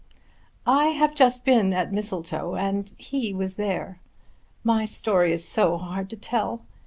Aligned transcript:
"I 0.65 0.85
have 0.87 1.13
just 1.13 1.45
been 1.45 1.73
at 1.73 1.93
Mistletoe, 1.93 2.55
and 2.55 2.91
he 2.97 3.35
was 3.35 3.55
there. 3.55 3.99
My 4.63 4.83
story 4.83 5.31
is 5.31 5.47
so 5.47 5.77
hard 5.77 6.09
to 6.09 6.15
tell. 6.15 6.63